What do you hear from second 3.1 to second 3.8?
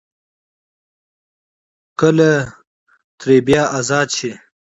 ترې بيا